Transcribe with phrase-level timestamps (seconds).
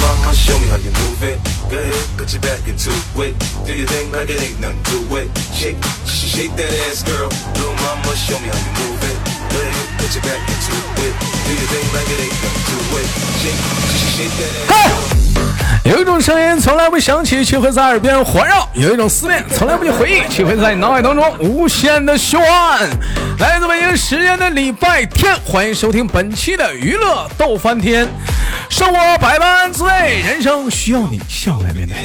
[0.00, 1.38] mama, show me how you move it.
[1.70, 2.90] Go ahead, put your back into
[3.22, 3.34] it.
[3.66, 5.28] Do your thing like it ain't nothing to it.
[5.54, 5.76] Shake,
[6.06, 7.28] sh- shake that ass, girl.
[7.54, 9.18] Little mama, show me how you move it.
[9.50, 10.74] Go ahead, put your back into
[11.04, 11.14] it.
[11.46, 13.08] Do your thing like it ain't nothing to it.
[13.40, 13.60] Shake,
[13.94, 15.16] sh- shake that ass.
[15.84, 22.90] 有一种声音从来不响起，却会在耳边环绕；有一种思念从来不去回忆，却会在你脑海当中无限的循环。
[23.38, 28.08] 来自北京时间的礼拜天，欢迎收听本期的娱乐逗翻天。
[28.68, 29.90] 生活百般滋味，
[30.24, 31.96] 人生需要你笑来面对。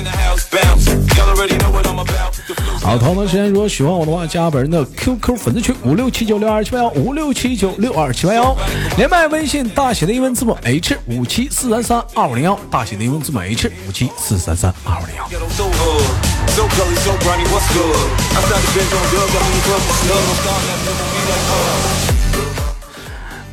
[2.81, 8.55] 好，同样时间，如果喜欢我的话，加本人的 QQ 粉丝群五六七九六二七八幺五六七九六二七八幺，
[8.97, 15.29] 连麦微信大写的英文字母 H 五七四三三二五零幺，大写的英文字母 H 五七四三三二五零幺。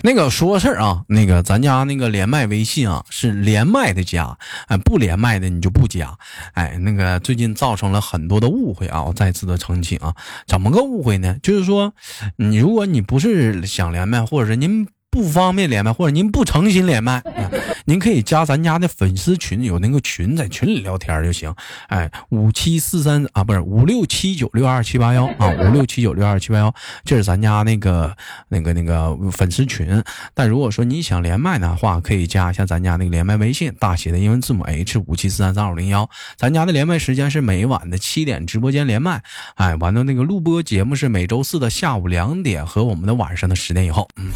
[0.00, 6.16] 那个说个事儿啊，那个咱家那个连麦微信啊是连麦的加，哎，不连麦的你就不加，
[6.54, 10.14] 哎，那个最近造成了很多的误会啊，我再次的澄清啊，
[10.46, 11.36] 怎么个误会呢？
[11.42, 11.92] 就是说，
[12.36, 17.22] 你如果你不是想连麦，或者是您不方便连麦，或者您不诚心连麦，
[17.86, 21.52] 您可以加咱家的粉丝群，有那个群，在群里聊天就行。
[21.88, 26.72] 哎，五七四三啊，不是五六七九六二七八幺啊，五六七九六二七八幺，
[27.04, 28.14] 这是咱家那个
[28.48, 30.02] 那个那个粉丝群。
[30.34, 36.08] 但如果说你想连麦的话，可以加一下咱家那个连麦微信，大写的英文字母 H 五七四三三五零幺。
[36.36, 39.22] 咱家的连麦时间是每晚的七点直播间连麦，
[39.56, 44.06] 哎，完了那个录播节目是每周四的下午两点和我们的晚上的十点以后。
[44.16, 44.30] 嗯，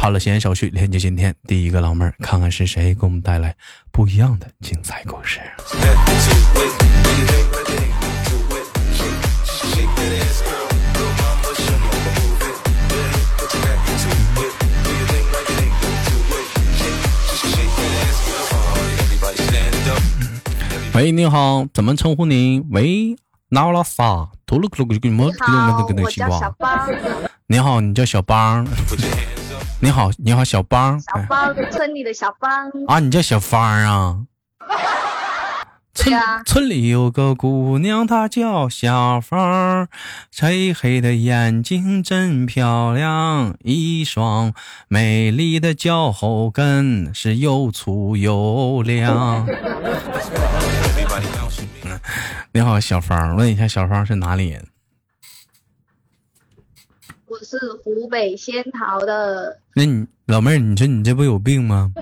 [0.00, 3.54] 好了，闲言少叙，连接今天第一个老妹儿，看看是谁给我们带来
[3.90, 5.40] 不一样的精彩故事。
[20.94, 22.64] 喂，你好，怎么称呼您？
[22.70, 23.16] 喂，
[23.48, 26.88] 拿我拉萨，吐鲁克鲁克鲁，你好，我叫小邦。
[27.48, 28.64] 你好，你叫小邦。
[29.80, 31.00] 你好，你好，小邦。
[31.00, 32.50] 小邦，村里的小邦，
[32.88, 34.24] 啊，你叫小芳啊？
[35.94, 36.12] 村
[36.44, 39.88] 村里有个姑娘，她叫小芳，
[40.36, 44.52] 黑黑的眼睛真漂亮，一双
[44.88, 49.46] 美丽的脚后跟是又粗又亮。
[52.52, 54.66] 你好，小芳，问一下，小芳是哪里人？
[57.38, 61.92] 我是湖北仙桃的，那你老妹儿，你说你这不有病吗？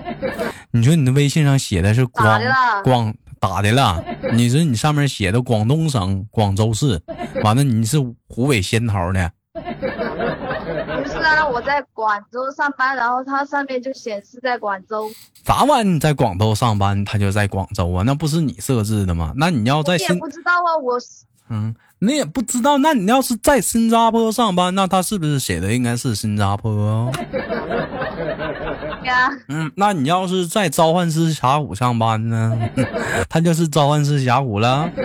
[0.71, 4.03] 你说你的微信上写的是咋广广打的了？
[4.33, 6.99] 你说你上面写的广东省广州市，
[7.43, 15.07] 完了你是湖北仙桃的，不是啊，我在广州上班，然后它上面就显示在广州，
[15.43, 15.89] 咋玩意？
[15.91, 18.01] 你在广州上班，它就在广州啊？
[18.03, 19.33] 那不是你设置的吗？
[19.35, 27.11] 那你要在新你也不知道啊，我是嗯，你也不知道，那你要是在新加坡上班，那他是不是写的应该是新加坡哦？
[29.05, 32.57] 呀，嗯，那你要是在召唤师峡谷上班呢，
[33.29, 34.89] 他就是召唤师峡谷了。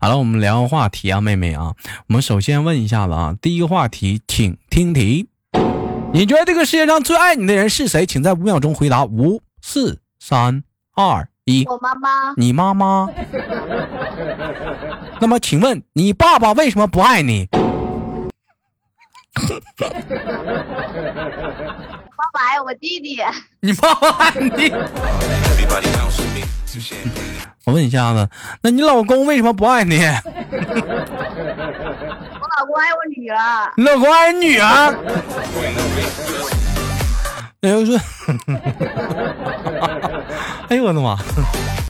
[0.00, 1.72] 好了，我们聊个话题啊，妹妹啊，
[2.08, 5.28] 我们首先问一下子啊，第一个话题，请听题。
[6.12, 8.04] 你觉得这个世界上最爱你的人是谁？
[8.04, 9.04] 请在五秒钟回答。
[9.04, 10.64] 五、四、三、
[10.94, 11.66] 二、一。
[11.68, 13.06] 我妈妈，你妈妈。
[15.20, 17.44] 那么，请问你爸爸为什么不爱你？
[17.44, 17.60] 爸
[22.32, 23.22] 爸爱我弟弟，
[23.60, 24.72] 你爸爸爱你.
[27.66, 28.26] 我问一下子，
[28.62, 29.98] 那你老公为什么不爱你？
[29.98, 30.08] 我
[32.56, 34.96] 老公爱我女儿，你老公爱你女儿？
[37.60, 37.98] 那就是，
[40.68, 41.16] 哎呦我的妈！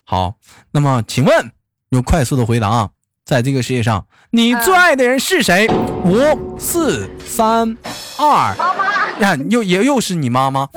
[0.04, 0.34] 好，
[0.72, 1.52] 那么请问，
[1.90, 2.90] 用快速的回答啊，
[3.24, 5.68] 在这个世界上，你最爱的人是谁？
[6.04, 7.76] 五、四、三、
[8.18, 10.68] 二，妈妈，呀，又也又是你妈妈？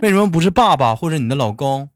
[0.00, 1.88] 为什么不是爸爸或者你的老公？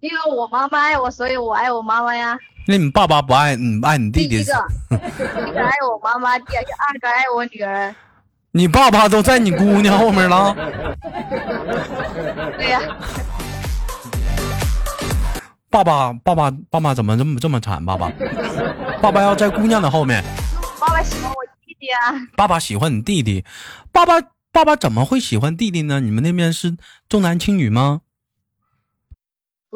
[0.00, 2.38] 因为我妈妈爱我，所以我爱我妈妈呀。
[2.68, 7.94] 那你爸爸不爱你爱你弟弟第一个，第一个爱我妈妈，第二个爱我女儿。
[8.56, 10.56] 你爸爸都在你姑娘后面了。
[12.56, 12.80] 对呀、
[15.68, 17.84] 爸爸，爸爸，爸爸怎么这么这么惨？
[17.84, 18.10] 爸爸，
[19.02, 20.24] 爸爸要在姑娘的后面。
[20.80, 21.36] 爸爸喜欢我
[21.66, 22.16] 弟弟啊。
[22.34, 23.44] 爸爸喜欢你弟弟，
[23.92, 24.14] 爸爸，
[24.50, 26.00] 爸爸怎么会喜欢弟弟呢？
[26.00, 26.78] 你们那边是
[27.10, 28.00] 重男轻女吗？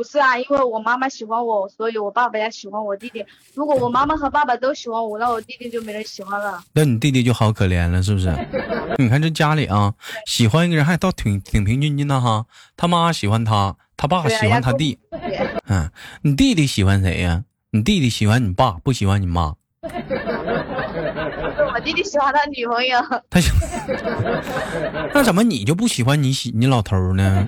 [0.00, 3.22] 不不是啊，因为我妈妈喜欢我，所以我爸爸也喜欢我弟弟。
[3.52, 6.58] 如果我妈妈和爸爸都喜欢我，那我弟弟就没人喜欢了。
[6.72, 8.34] 那你弟弟就好可怜了，是不是？
[8.96, 9.92] 你看这家里啊，
[10.24, 12.46] 喜欢一个人还倒挺挺平均均的哈。
[12.78, 14.98] 他妈喜欢他，他爸喜欢他弟。
[15.68, 15.90] 嗯，
[16.22, 17.44] 你弟弟喜欢谁呀？
[17.72, 19.54] 你弟弟喜欢你爸，不喜欢你妈。
[21.72, 22.98] 我弟弟喜欢他女朋友，
[23.28, 23.54] 他想，
[25.12, 27.46] 那怎么你就不喜欢你喜你老头儿呢？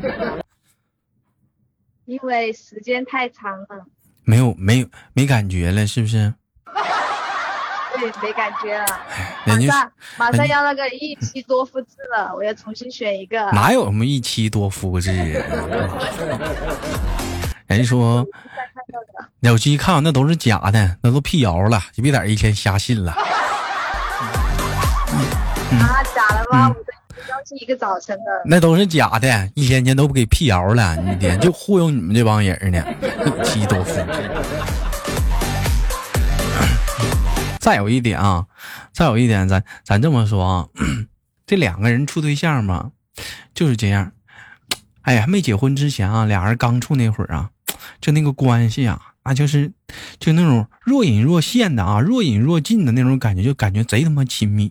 [2.06, 3.86] 因为时间太长了，
[4.24, 6.34] 没有没有没感觉了，是不是？
[7.94, 8.86] 对，没感觉了。
[9.44, 13.50] 人家马上马上要那个一妻多夫制了，我要重新选一个。
[13.52, 15.46] 哪有什么一妻多夫制啊？
[17.68, 18.26] 人家说
[19.40, 23.12] 有机看那都是假的，那都辟谣了，就别在这一天瞎信了。
[23.12, 23.22] 啊，
[26.14, 26.74] 假的吗？
[26.74, 26.74] 我
[27.60, 28.24] 一个早晨的。
[28.44, 32.84] 那都是假的，一天天都不给辟谣了，一天就忽悠你们这帮人呢，
[33.40, 34.00] 一妻多夫。
[37.60, 38.46] 再有一点啊，
[38.92, 40.68] 再有一点，咱咱这么说啊，
[41.46, 42.90] 这两个人处对象嘛，
[43.54, 44.12] 就是这样。
[45.02, 47.50] 哎呀，没结婚之前啊，俩人刚处那会儿啊，
[48.00, 49.70] 就那个关系啊，那就是
[50.18, 54.68] 就那种若隐若现的啊，若隐若近的那种感觉，就感觉贼他妈亲密。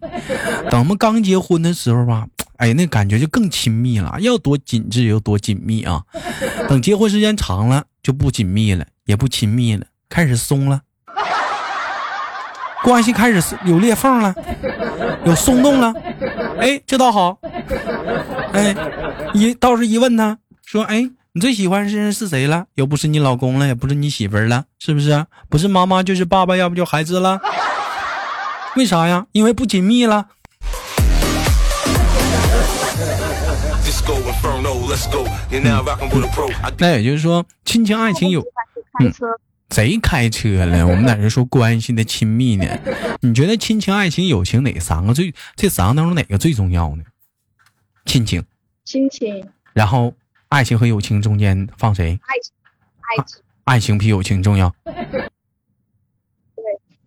[0.69, 2.27] 等我们刚结婚的时候吧，
[2.61, 6.03] 哎，那感觉就更亲密了，要多紧致有多紧密啊。
[6.69, 10.81] 等结婚时间长了，就不紧密了，也不亲密了，开始松了，
[12.85, 14.35] 关系开始有裂缝了，
[15.25, 15.91] 有松动了。
[16.59, 17.39] 哎，这倒好。
[18.53, 18.75] 哎，
[19.33, 22.65] 一倒是一问他说，哎，你最喜欢是是谁了？
[22.75, 25.25] 又不是你老公了，也不是你媳妇儿了，是不是？
[25.49, 27.39] 不是妈妈就是爸爸，要不就孩子了。
[28.77, 29.25] 为啥呀？
[29.31, 30.27] 因为不紧密了。
[36.77, 38.43] 那也就是说，亲情爱情有
[39.69, 40.85] 谁开车了？
[40.85, 42.65] 我们在这说关系的亲密呢？
[43.21, 45.33] 你觉得亲情、爱情、友情哪三个最？
[45.55, 47.03] 这三个当中哪个最重要呢？
[48.05, 48.43] 亲情，
[48.83, 50.13] 亲情、然后
[50.49, 52.19] 爱情和友情中间放谁？
[52.23, 52.53] 爱情、
[52.99, 53.41] 爱情。
[53.63, 54.73] 爱情比友情重要。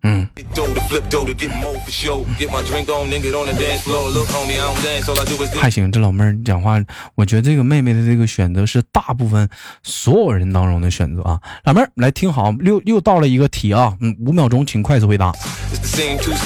[0.07, 0.27] 嗯，
[5.59, 6.79] 还行，这老妹儿讲话，
[7.15, 9.49] 我觉得这个妹妹的这个选择是大部分
[9.81, 11.41] 所有人当中的选择啊。
[11.63, 15.33] 老妹儿，来听好，又又到了一个题啊，嗯，五秒钟，请快速回答，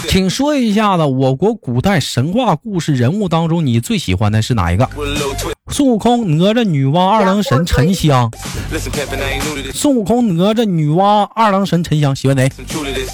[0.07, 4.89] 请说一下子，我国古代神话故事人物当中，你最喜欢的是哪一个？
[5.67, 8.31] 孙悟空、哪吒、女娲、二郎神、沉香。
[9.73, 12.49] 孙悟空、哪吒、女娲、二郎神、沉香，喜欢谁.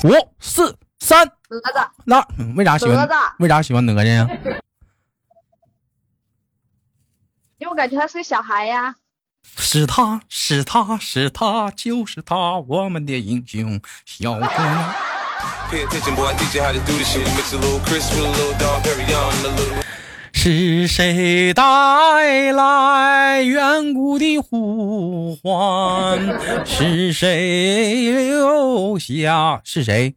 [0.04, 3.34] 五、四、三，哪吒，那嗯为啥喜欢哪吒？
[3.40, 4.28] 为啥喜欢哪吒呀？
[7.58, 8.96] 因为我感觉他是个小孩呀。
[9.58, 14.42] 是他是他是他就是他，我们的英雄小姑
[20.48, 26.64] 是谁带来远古的呼唤？
[26.64, 29.60] 是谁留下？
[29.64, 30.14] 是谁？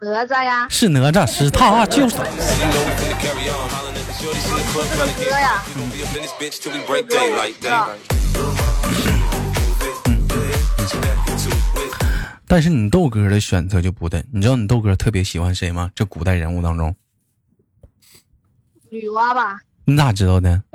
[0.00, 0.66] 哪吒呀？
[0.68, 2.16] 是哪吒，是他，就是。
[12.48, 15.92] 但是你豆哥的选择就不对，你知道你豆哥特别喜欢谁吗？
[15.94, 16.92] 这古代人物当中。
[18.94, 20.62] 女娲吧，你咋知道的？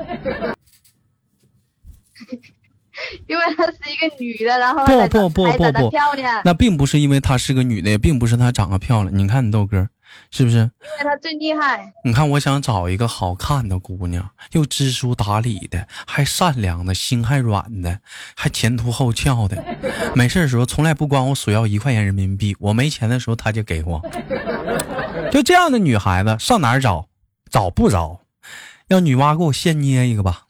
[3.28, 9.18] 因为她是一个女的，然后不不不不不漂亮，那并不是因为她是个女的，也并不是她长得漂亮。
[9.18, 9.88] 你看你豆哥，
[10.32, 10.58] 是不是？
[10.58, 11.94] 因为她最厉害。
[12.04, 18.02] 你看，我想找一个好看的姑娘，又知书达理的，还善良的，心还软的，
[18.36, 19.64] 还前凸后翘的。
[20.14, 24.02] 没事的时候从来不管我索要一块钱人民币，我没钱的时候她就给我。
[25.32, 27.08] 就这样的女孩子上哪儿找？
[27.52, 28.20] 找不着。
[28.88, 30.44] 让女娲给我现捏一个吧。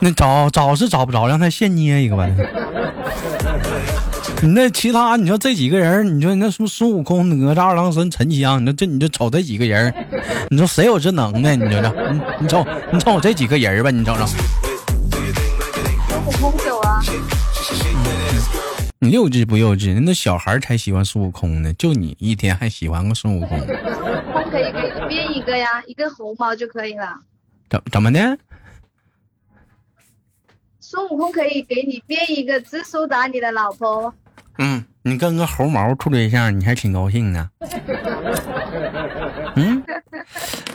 [0.00, 2.26] 那找找是找不着，让他现捏一个吧。
[4.42, 9.94] 你那其他，你说这几个人，你说那什么孙悟空、哪吒、二郎神、沉香，你说这你就瞅这几个人，
[10.48, 11.56] 你说谁有这能耐？
[11.56, 14.38] 你瞅瞅，你你瞅你瞅我这几个人吧，你瞅瞅，孙
[16.26, 17.02] 悟空有啊，
[19.02, 19.98] 你幼稚不幼稚？
[20.04, 27.18] 那小孩才喜欢孙悟空呢，就你一天还喜欢个孙悟空，孙悟空可以给你编一个呀，一个红毛就可以了。
[27.70, 28.38] 怎怎么的？
[30.80, 34.12] 孙悟空可以给你编一个知书达理的老婆。
[34.58, 37.48] 嗯，你跟个猴毛处对象，你还挺高兴呢。
[39.56, 39.82] 嗯，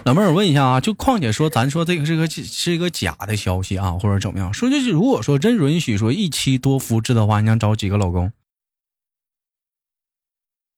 [0.06, 4.54] 老妹儿，我问一下啊，就况且说，咱说这个是个是一个假的消息啊，或者怎么样？
[4.54, 8.32] 说就是如果说真允许说一妻多夫制的话，你想找几个老公？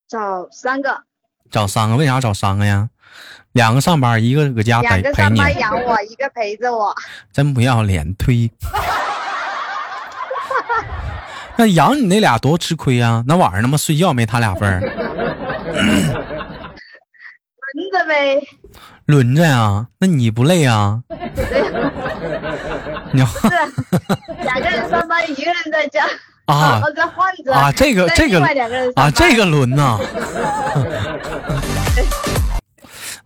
[0.08, 1.02] 找三个，
[1.50, 1.96] 找三个？
[1.96, 2.88] 为啥找三个呀？
[3.52, 6.94] 两个上班，一个搁家陪陪你，个上班养我，一个陪着我。
[7.30, 8.50] 真不要脸，推。
[11.58, 13.22] 那养你那俩多吃亏啊！
[13.26, 14.80] 那晚上他妈睡觉没他俩份儿，
[17.74, 18.40] 轮着呗，
[19.06, 19.86] 轮着呀？
[19.98, 21.00] 那你不累啊？
[23.12, 23.48] 你是
[24.42, 26.04] 两个人上班，一个人在家，
[26.46, 26.82] 啊。
[26.94, 28.38] 再换着啊，这个这个
[28.94, 29.98] 啊，这个轮呐，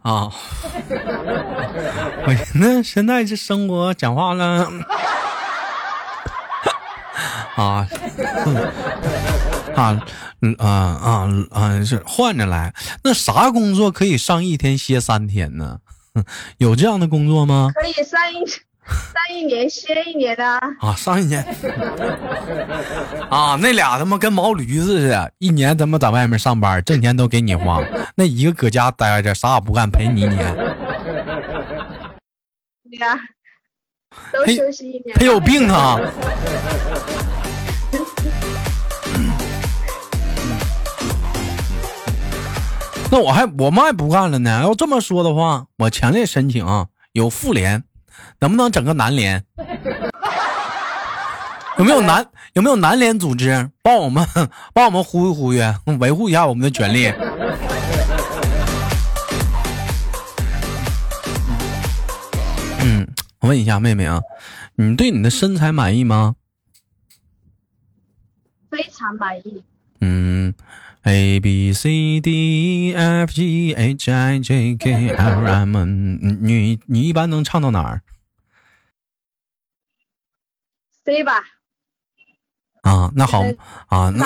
[0.03, 0.31] 啊，
[2.27, 4.69] 我那现在这生活讲话了，
[7.57, 7.87] 啊，
[8.47, 8.71] 嗯
[9.75, 10.05] 啊，
[10.41, 12.73] 嗯啊啊啊，是换着来。
[13.05, 15.79] 那啥工作可以上一天歇三天呢？
[16.59, 17.71] 有这样的工作吗？
[17.75, 18.59] 可以上一上
[19.35, 20.45] 一年歇一年的。
[20.45, 21.43] 啊，上一年
[23.31, 27.81] 啊，那俩他妈跟毛驴似的，一年他妈在外面上班，挣钱都给你花，
[28.17, 30.55] 那一个搁家待着，啥也不干，陪你一年，
[32.91, 33.19] 对呀，
[34.33, 35.17] 都休息一年。
[35.17, 35.99] 他有病啊！
[43.12, 44.62] 那我还我们还不干了呢。
[44.62, 47.85] 要这么说的话，我强烈申请啊，有妇联，
[48.40, 49.45] 能不能整个男联？
[51.76, 54.26] 有没有男有没有男联组织帮我们
[54.73, 55.61] 帮我们呼吁呼吁，
[56.00, 57.09] 维护一下我们的权利？
[62.81, 63.07] 嗯，
[63.40, 64.23] 我问一下妹妹啊，
[64.76, 66.37] 你对你的身材满意吗？
[68.71, 69.62] 非常满意。
[71.02, 78.02] 嗯，A B C D E F G H I J K L M N，嗯你你一般能唱到哪儿
[81.04, 81.33] C 吧，
[82.83, 83.11] 啊？
[83.16, 83.57] 那好呃
[83.88, 84.25] 啊，那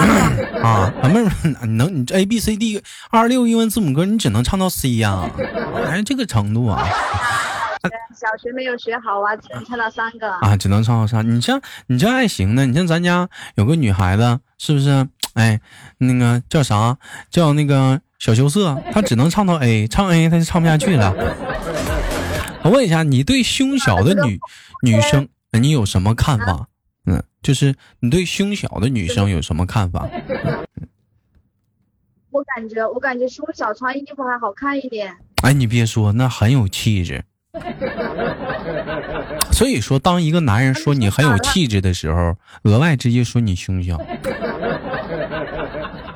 [0.63, 1.31] 啊，老妹儿，
[1.67, 5.31] 你能你这 A B C D 二六英文字母歌，你只能唱到 C 呀、
[5.87, 6.87] 还是这个程度啊？
[8.15, 10.29] 小学没有学好啊，只能唱到三个。
[10.29, 11.29] 啊，只能唱到三。
[11.31, 15.09] 你像你这还行呢，你像咱家有个女孩子，是不是？
[15.37, 15.61] 哎，
[15.99, 16.97] 那个叫啥？
[17.31, 21.15] 叫那个小羞涩，他只能唱到 A，唱 A 他就唱不下去了。
[22.65, 24.41] 我问一下，你对胸小的女
[24.83, 26.69] 女生，你有什么看法？
[27.05, 30.09] 嗯，就是你对胸小的女生有什么看法？
[32.33, 35.15] 我感觉，我感觉胸小穿衣服还好看一点。
[35.43, 37.23] 哎，你别说，那很有气质。
[39.53, 44.01] 所以说，当一个男人说你很有气质的时候，额外直接说你胸小。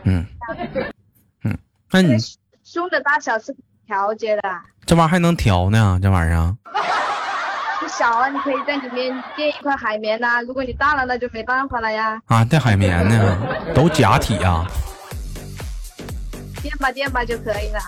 [0.04, 0.26] 嗯
[1.44, 1.58] 嗯，
[1.90, 2.16] 那你
[2.64, 4.42] 胸的大小是可以调节的，
[4.86, 5.98] 这玩意儿还能调呢？
[6.02, 6.56] 这玩意儿啊
[7.82, 12.20] 你小啊，你可以在里面垫一块海绵呐、如果你大了，那就没办法了呀。
[12.26, 13.38] 啊，带海绵呢，
[13.74, 14.66] 都假体啊。
[16.62, 17.80] 垫吧垫吧就可以了。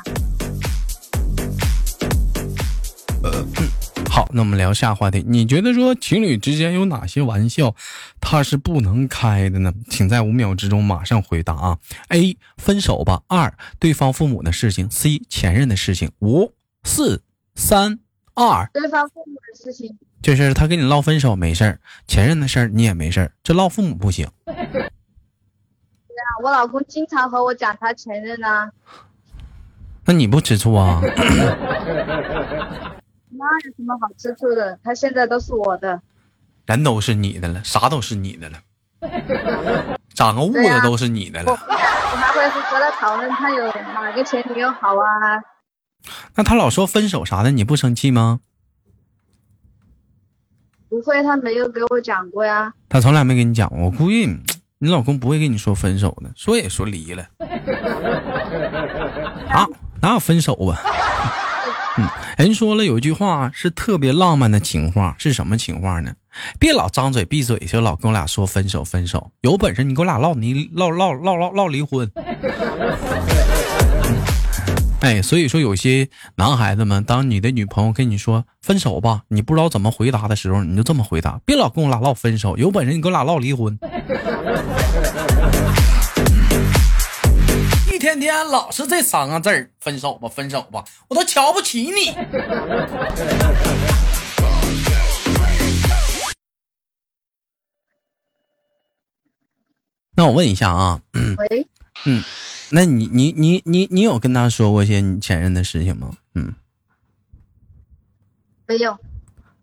[4.33, 5.25] 那我们聊下话题。
[5.27, 7.75] 你觉得说情侣之间有哪些玩笑，
[8.21, 9.73] 他是不能开的呢？
[9.89, 12.37] 请在五秒之中马上回答啊！A.
[12.57, 13.23] 分手吧。
[13.29, 14.91] 二.对方父母的事情。
[14.91, 15.23] C.
[15.29, 16.11] 前任的事情。
[16.21, 16.53] 五、
[16.85, 17.23] 四、
[17.55, 18.01] 三、
[18.35, 24.27] 二，对方父母的事情，这事儿他跟你唠分手没事儿，前任的事儿你也没事儿，这唠父母不行。
[26.43, 28.71] 我老公经常和我讲他前任啊，
[30.07, 31.01] 那你不吃醋啊？
[33.43, 34.79] 那有什么好吃醋的？
[34.85, 36.01] 他现在都是我的。
[36.67, 38.59] 人都是你的了，啥都是你的了，
[40.15, 41.53] 长个痦子都是你的我了。
[41.53, 41.57] 我
[42.17, 45.43] 还会和他讨论他有哪个前女友好啊？
[46.37, 48.39] 那他老说分手啥的，你不生气吗？
[50.89, 52.73] 不会，他没有给我讲过呀。
[52.89, 54.29] 他从来没跟你讲过，我估计
[54.79, 57.27] 你老公不会跟你说分手的，说也说离了。
[59.51, 59.67] 啊，
[60.01, 60.79] 哪有分手啊？
[62.39, 66.13] 人说了有一句话是特别浪漫的情话，是什么情话呢？
[66.59, 72.11] 别老张嘴闭嘴就老跟我俩说分手分手，有本事你给我俩唠离唠唠唠唠唠离婚。
[75.01, 83.79] 哎，所以说有些男孩子们，当你的女朋友跟你说分手吧，你不知道怎么回答的时候，你就这么回答：别老跟我俩唠分手，有本事你跟我俩唠离婚。
[88.31, 92.15] 老是这三个字儿，分手吧，分手吧，我都瞧不起你。
[100.15, 101.01] 那我问一下啊，
[101.39, 101.67] 喂，
[102.71, 106.13] 那你你你你你有跟他说过一些你前任的事情吗？
[106.35, 106.55] 嗯，
[108.67, 108.99] 没有，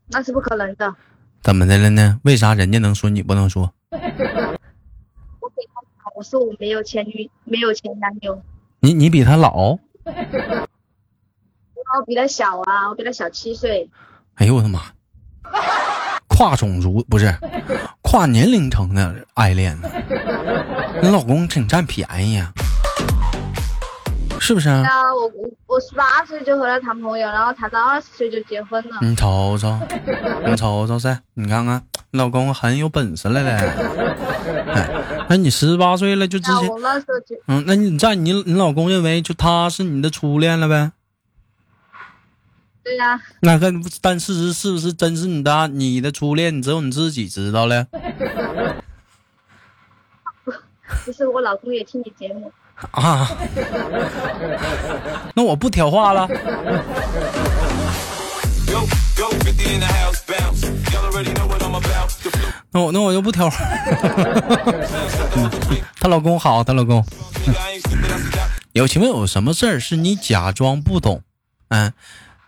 [0.07, 0.95] 那是不可能的。
[1.41, 2.19] 怎么的了呢？
[2.23, 3.73] 为啥人家能说你不能说？
[6.19, 8.41] 我说我没有前女，没有前男友，
[8.81, 9.77] 你你比他老？
[10.03, 10.11] 我
[12.05, 13.89] 比他小啊，我比他小七岁。
[14.33, 14.81] 哎呦我的妈！
[16.27, 17.33] 跨种族不是
[18.01, 19.89] 跨年龄层的爱恋呢？
[21.01, 22.51] 你老公挺占便宜呀、
[24.41, 24.83] 是不是啊？
[25.29, 25.33] 啊，
[25.67, 28.97] 我十八岁就和他谈朋友，然后谈到二十岁就结婚了。
[29.01, 29.79] 你瞅瞅，
[30.45, 31.81] 你瞅瞅噻，你看看，
[32.11, 33.51] 你老公很有本事了嘞。
[33.51, 34.89] 哎，
[35.29, 40.91] 那你十八岁了就之前，那我那时候就嗯，那你在你你老公认为就他是你的初恋了呗？
[42.83, 43.71] 对呀、那个，
[44.01, 45.67] 但事实是不是真是你的啊？
[45.67, 47.85] 你的初恋，只有你自己知道了
[51.05, 52.51] 不是我老公也听你节目，
[52.91, 53.29] 啊，
[55.35, 56.27] 那我不挑话了。
[62.71, 63.49] 那我那我就不挑。
[65.99, 67.03] 她老公好，她老公。
[68.73, 71.21] 有请问有什么事儿是你假装不懂？
[71.69, 71.91] 哎，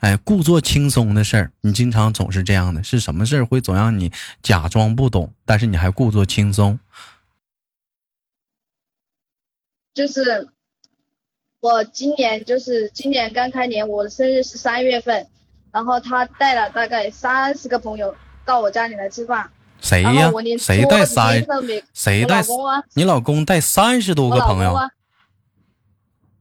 [0.02, 4.12] 哎，故作轻松的事儿，你经常总是这样的，是什么事儿会总让你
[4.44, 6.80] 假装不懂，但是你还故作轻松？
[9.94, 10.48] 就是
[11.60, 15.28] 我今年就是今年刚开年，我的生日是三月份，
[15.72, 20.32] 然后他带了大概三十个朋友到我家里来吃饭，谁呀？
[20.58, 21.44] 谁带三
[21.94, 22.42] 谁带
[22.94, 24.74] 你老公带三十多个朋友？
[24.74, 24.90] 啊，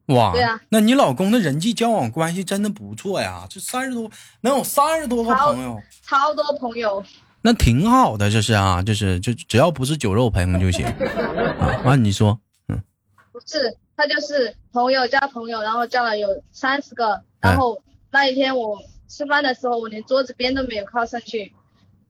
[0.07, 4.11] 哇，对啊那你老公的人际交往关系真的不错呀，这三十多
[4.43, 7.05] 能有三十多个朋友，超多朋友，
[7.43, 11.81] 那挺好的，这是啊，就是就只要不是酒肉朋友就行啊。
[11.85, 12.41] 完、你说，
[13.41, 17.81] 不是他就是朋友加朋友，然后叫了有三十个，哎然后
[18.11, 18.79] 那一天我
[19.09, 21.53] 吃饭的时候，我连桌子边都没有靠上去，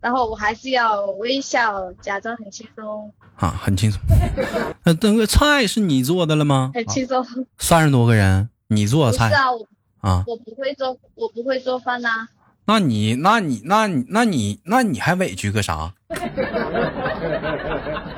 [0.00, 4.00] 然后我还是要微笑，假装很轻松，啊，很轻松。
[4.84, 6.70] 那那个菜是你做的了吗？
[6.74, 7.24] 很轻松。
[7.58, 9.66] 三十多个人，你做的菜是啊，我
[10.00, 10.24] 啊？
[10.26, 12.28] 我不会做，我不会做饭呐、
[12.66, 15.92] 那你那你那你那你那你还委屈个啥？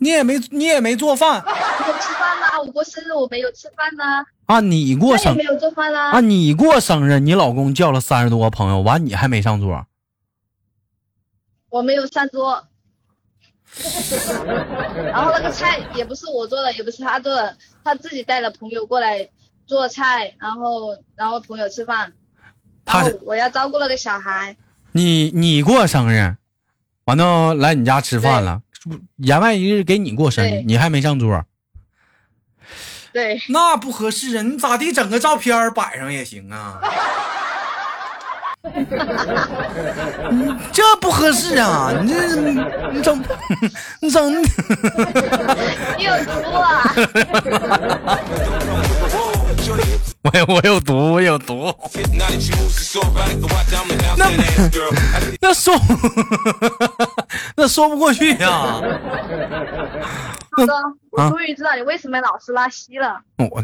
[0.00, 4.04] 你也没你也没做饭我吃饭啦，我过生日我没有吃饭呢、
[4.46, 4.60] 啊？
[4.60, 6.20] 你过生他也没有做饭啦、啊？
[6.20, 9.86] 你过生日，你老公叫了三十多个朋友，完你还没上桌？
[11.68, 12.66] 我没有上桌。
[15.12, 19.28] 然后那个菜也不是我做的，也不是他做的，他自己带了朋友过来
[19.66, 22.12] 做菜，然后然后朋友吃饭，
[22.84, 24.56] 他然后我要照顾那个小孩，
[24.92, 26.36] 你你过生日，
[27.04, 28.62] 完了来你家吃饭了，
[29.16, 31.44] 言外之意给你过生日，你还没上桌，
[33.12, 34.42] 对，那不合适啊！
[34.42, 36.80] 你咋地整个照片摆上也行啊？
[38.62, 41.92] 你 这不合适啊！
[42.02, 42.36] 你这
[42.92, 43.24] 你整
[44.00, 44.42] 你整，
[45.98, 46.94] 你有毒啊！
[50.22, 51.74] 我有我有毒，我有毒.
[51.94, 52.04] I
[55.40, 55.74] 那说
[57.60, 58.80] 那说不过去呀、
[60.52, 63.20] 他说，啊我终于知道你为什么老是拉稀了。
[63.36, 63.62] 我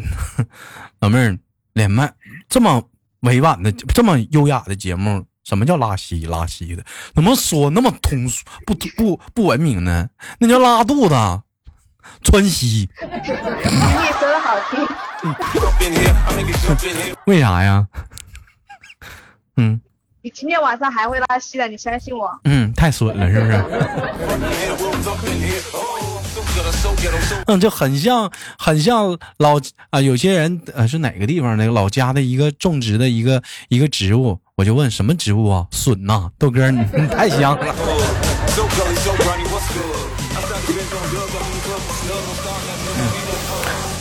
[1.01, 1.39] 老妹儿
[1.73, 2.13] 连麦
[2.47, 2.83] 这么
[3.21, 6.85] 委婉的、这么优雅的节目，什么叫拉稀拉稀的？
[7.15, 10.11] 怎么说那么通俗不不不文明呢？
[10.39, 11.15] 那叫拉肚子，
[12.23, 12.91] 窜稀。
[13.01, 14.87] 你说的好听.
[17.25, 17.89] 为啥呀？
[19.57, 19.81] 嗯
[20.27, 22.29] 你今天晚上还会拉稀的，你相信我。
[22.43, 23.65] 嗯，太损了，是不是？
[27.47, 29.57] 嗯，就很像，很像老
[29.91, 35.65] 啊，有些人呃是哪个地方的老家的一个种植的一个一个植物，我就问什么植物啊？
[35.71, 37.73] 笋呐、豆哥，你你太香了。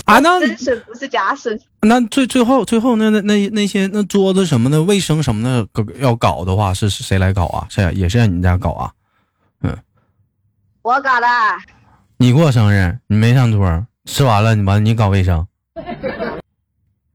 [0.05, 5.67] 啊，那真笋不是假笋，那最最后最后那那那那些那桌子什么的卫生什么的
[5.99, 7.65] 要搞的话，是是谁来搞啊？
[7.69, 8.91] 是也是让你家搞啊？
[9.61, 9.75] 嗯
[10.83, 11.27] 我搞的。
[12.17, 15.45] 你过生日你没上桌，吃完了你完你搞卫生，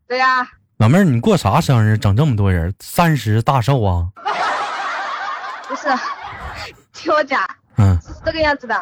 [0.09, 2.75] 对呀、老妹儿你过啥生日整这么多人？
[2.81, 4.09] 三十大寿啊？
[5.69, 5.89] 不是，
[6.93, 7.41] 听我讲，
[7.77, 8.75] 嗯是这个样子的。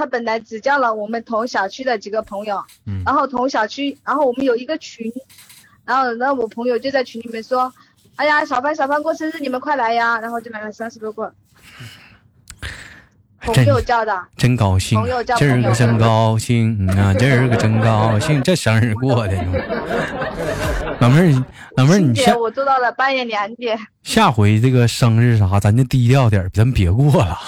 [0.00, 5.12] 他本来只叫了我们同小区的几个朋友，嗯然后同小区，然后我们有一个群，
[5.84, 7.70] 然后那我朋友就在群里面说，
[8.16, 10.18] 哎呀，小潘小潘过生日，你们快来呀！
[10.18, 11.30] 然后就来了三十多个，
[13.44, 19.36] 朋友叫的，真高兴朋友，叫今儿个真高兴啊，今儿个真高兴， 这生日过的，
[20.98, 21.44] 老妹儿，
[21.76, 23.78] 老妹儿，你下我做到了半夜两点。
[24.02, 27.38] 下回这个生日啥，咱就低调点儿，咱别过了。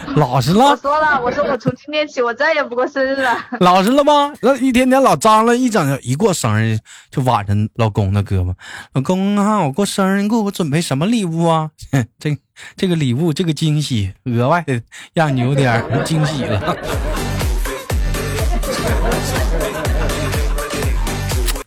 [0.16, 3.36] 老实了我，说了，我说我从今天起我再也不过生日了。
[3.60, 4.32] 老实了吗？
[4.42, 6.78] 那一天天老张了，一整一过生日
[7.10, 8.54] 就挽着老公的胳膊，
[8.92, 11.70] 老公啊，我过生日，你给我准备什么礼物啊？
[11.92, 12.36] 哼 这
[12.76, 14.82] 这个礼物，这个惊喜，额外的
[15.14, 16.76] 让你有点惊喜了。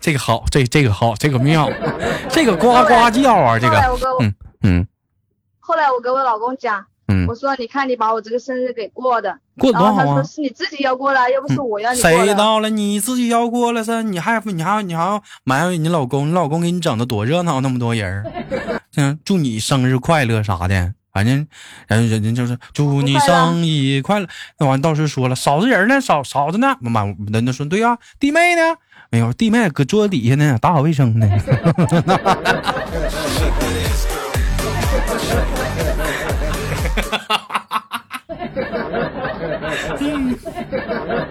[0.01, 1.69] 这个好，这这个好，这个妙，
[2.29, 3.77] 这个呱呱叫啊，这个，
[4.19, 4.87] 嗯嗯
[5.61, 10.23] 后来我跟我老公讲，嗯我，说你看你把我这个生日给过的，过多好啊然后他说！
[10.23, 11.99] 是你自己要过了，又不是我要你。
[11.99, 14.01] 谁到了你自己要过了噻？
[14.03, 16.29] 你还你还你还要埋怨你老公？
[16.29, 18.23] 你老公给你整的多热闹，那么多人，
[18.95, 20.93] 嗯，祝你生日快乐啥的。
[21.11, 21.45] 反正，
[21.87, 24.27] 人人家就是祝你生日快乐。
[24.57, 26.01] 那完到时候说了，嫂子人呢？
[26.01, 26.75] 嫂嫂子呢？
[26.79, 28.61] 满人家说对呀、弟妹呢？
[29.11, 31.27] 没有，弟妹搁桌子底下呢，打扫卫生呢。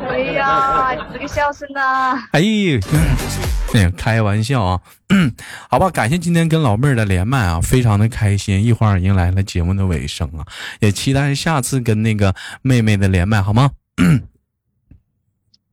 [0.08, 2.28] 哎呀，你这个笑声啊！
[2.32, 2.78] 哎呦，
[3.74, 4.80] 哎呀，开玩笑啊，
[5.70, 8.62] 好吧，感谢今天跟老妹儿的连麦啊，非常的开心。
[8.62, 10.46] 一会儿迎来了节目的尾声啊，
[10.80, 13.70] 也期待下次跟那个妹妹的连麦，好吗？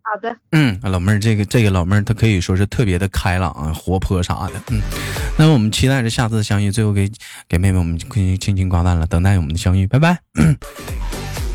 [0.01, 4.53] 好的，嗯，老妹儿，这个这个老妹儿，她可以说是特别的开朗啊，活泼啥的。
[4.71, 4.81] 嗯，
[5.37, 7.11] 那么我们期待着下次的相遇，最后给
[7.47, 10.17] 给妹妹我们轻轻挂断了，等待我们的相遇，拜拜。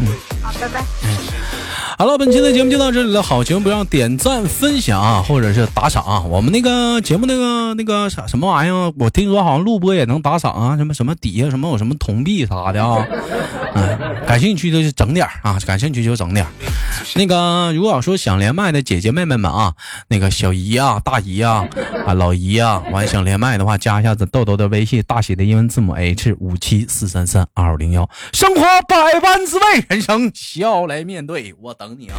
[0.01, 0.07] 嗯
[0.43, 0.85] 好，拜拜。
[1.97, 3.23] 好了，本期的节目就到这里了。
[3.23, 6.21] 好节目不要点赞、分享啊，或者是打赏啊。
[6.23, 13.07] 我们那个节目那个那个啥什么玩意儿，我听说好像录播也能打赏啊，什么什么底下什么有什么铜币啥的啊。
[13.75, 16.51] 嗯，感兴趣的就整点啊，感兴趣就整点儿。
[17.17, 19.75] 那个如果说想连麦的姐姐妹妹们啊，
[20.09, 21.67] 那个小姨啊、大姨啊、
[22.07, 28.09] 啊老姨啊，完想连麦的话，加一下子豆豆的微信，大写的英文字母 H 五七四三三二零幺。
[28.33, 32.17] 生活百般滋味，人生笑来面对，我等你啊。